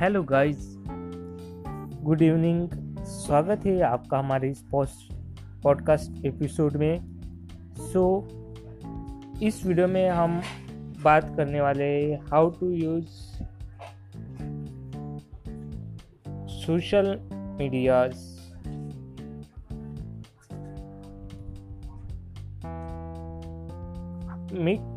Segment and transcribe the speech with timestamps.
[0.00, 0.74] Hello guys
[2.04, 2.68] good evening
[2.98, 4.62] स्वागत है आपका हमारे इस
[5.62, 7.00] पॉडकास्ट एपिसोड में।
[7.76, 10.42] सो so, इस वीडियो में हम
[11.02, 13.06] बात करने वाले how to use
[16.58, 18.36] social medias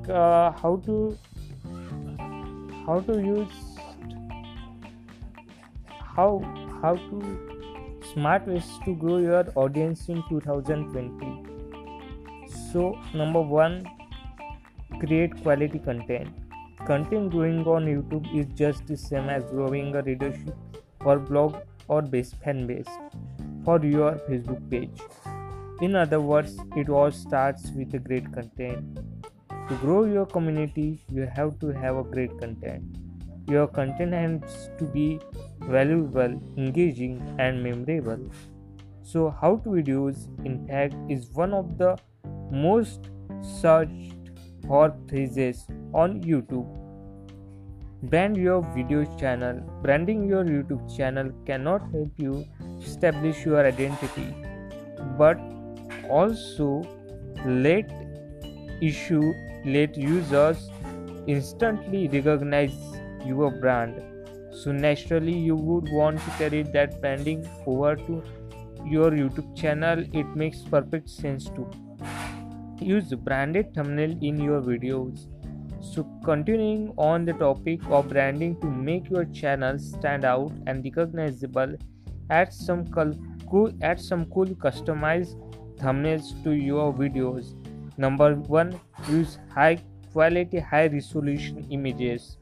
[0.09, 1.18] uh, how to
[2.86, 3.68] how to use
[6.19, 6.32] how
[6.82, 7.21] how to
[8.14, 11.50] smart ways to grow your audience in 2020
[12.71, 12.83] so
[13.14, 13.82] number one
[15.00, 16.29] create quality content.
[16.86, 20.55] Content growing on youtube is just the same as growing a readership
[21.05, 22.87] or blog or base fan base
[23.65, 25.01] for your facebook page.
[25.81, 29.00] In other words it all starts with a great content.
[29.70, 32.84] To grow your community you have to have a great content.
[33.47, 35.20] Your content has to be
[35.62, 38.30] valuable, engaging, and memorable.
[39.04, 41.98] So, how to videos, in fact, is one of the
[42.52, 43.10] most
[43.42, 44.14] searched
[44.68, 46.68] for phrases on YouTube.
[48.04, 49.62] Brand your video channel.
[49.84, 52.46] Branding your YouTube channel cannot help you
[52.82, 54.34] establish your identity,
[55.18, 55.40] but
[56.10, 56.82] also
[57.46, 57.92] let
[58.82, 59.34] issue
[59.66, 60.70] let users
[61.28, 62.78] instantly recognize
[63.26, 64.02] your brand
[64.62, 68.24] so naturally you would want to carry that branding over to
[68.86, 70.04] your youtube channel.
[70.14, 71.70] It makes perfect sense to
[72.80, 75.28] use branded thumbnail in your videos.
[75.82, 81.76] So continuing on the topic of branding to make your channel stand out and recognizable
[82.30, 85.36] add some cool add some cool customized
[85.78, 87.56] thumbnails to your videos.
[87.98, 89.80] Number 1 use high
[90.12, 92.38] quality high resolution images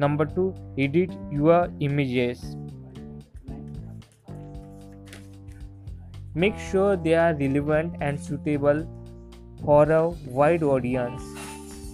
[0.00, 0.54] Number 2.
[0.78, 2.56] Edit your images.
[6.34, 8.80] Make sure they are relevant and suitable
[9.62, 11.22] for a wide audience.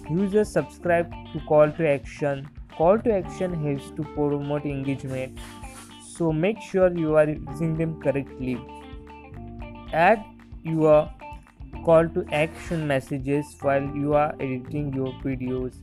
[0.09, 2.47] Users subscribe to call to action.
[2.77, 5.37] Call to action helps to promote engagement.
[6.15, 8.57] So make sure you are using them correctly.
[9.91, 10.23] Add
[10.63, 11.11] your
[11.83, 15.73] call to action messages while you are editing your videos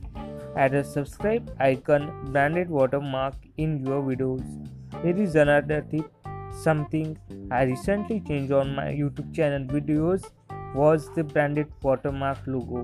[0.56, 6.28] add a subscribe icon branded watermark in your videos here is another tip
[6.62, 7.16] something
[7.50, 10.30] i recently changed on my youtube channel videos
[10.74, 12.82] was the branded watermark logo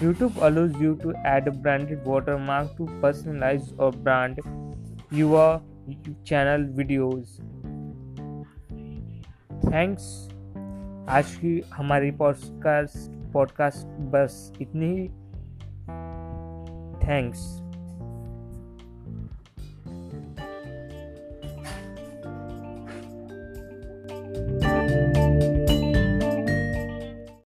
[0.00, 4.40] youtube allows you to add a branded watermark to personalize or brand
[5.10, 5.60] your
[6.24, 7.38] channel videos
[9.72, 10.04] thanks
[11.08, 15.06] आज की हमारी podcast podcast बस इतनी ही
[17.11, 17.59] Thanks.